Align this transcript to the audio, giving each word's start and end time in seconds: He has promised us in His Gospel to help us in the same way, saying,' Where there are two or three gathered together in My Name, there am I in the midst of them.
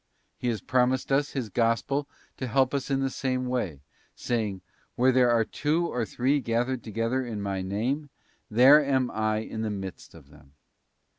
He 0.39 0.47
has 0.47 0.61
promised 0.63 1.11
us 1.11 1.29
in 1.29 1.37
His 1.41 1.49
Gospel 1.49 2.07
to 2.37 2.47
help 2.47 2.73
us 2.73 2.89
in 2.89 3.01
the 3.01 3.09
same 3.11 3.45
way, 3.45 3.81
saying,' 4.15 4.61
Where 4.95 5.11
there 5.11 5.29
are 5.29 5.45
two 5.45 5.85
or 5.89 6.05
three 6.07 6.39
gathered 6.39 6.81
together 6.83 7.23
in 7.23 7.39
My 7.39 7.61
Name, 7.61 8.09
there 8.49 8.83
am 8.83 9.11
I 9.11 9.41
in 9.41 9.61
the 9.61 9.69
midst 9.69 10.15
of 10.15 10.31
them. 10.31 10.53